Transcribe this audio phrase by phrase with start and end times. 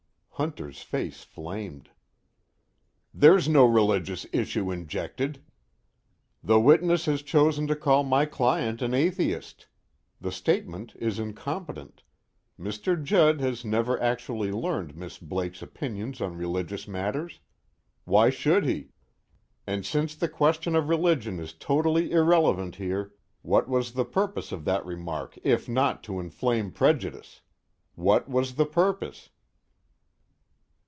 [0.41, 1.91] Hunter's face flamed.
[3.13, 5.43] "There's no religious issue injected!"
[6.43, 9.67] "The witness has chosen to call my client an atheist.
[10.19, 12.01] The statement is incompetent:
[12.59, 13.03] Mr.
[13.03, 17.39] Judd has never actually learned Miss Blake's opinions on religious matters.
[18.05, 18.93] Why should he?
[19.67, 23.13] And since the question of religion is totally irrelevant here,
[23.43, 27.41] what was the purpose of that remark if not to inflame prejudice?
[27.93, 29.29] What was the purpose?"